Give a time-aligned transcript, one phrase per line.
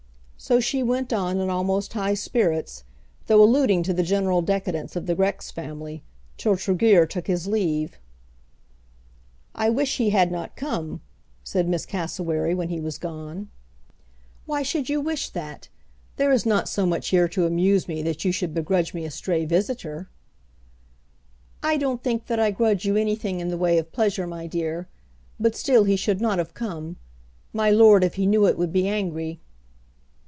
[0.43, 2.83] So she went on in almost high spirits,
[3.27, 6.01] though alluding to the general decadence of the Grex family,
[6.35, 7.99] till Tregear took his leave.
[9.53, 11.01] "I wish he had not come,"
[11.43, 13.49] said Miss Cassewary when he was gone.
[14.47, 15.69] "Why should you wish that?
[16.17, 19.11] There is not so much here to amuse me that you should begrudge me a
[19.11, 20.09] stray visitor."
[21.61, 24.87] "I don't think that I grudge you anything in the way of pleasure, my dear;
[25.39, 26.95] but still he should not have come.
[27.53, 29.39] My Lord, if he knew it, would be angry."